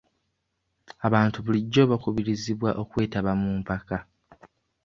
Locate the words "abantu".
1.07-1.37